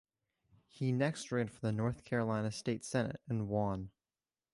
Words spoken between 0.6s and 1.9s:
He next ran for the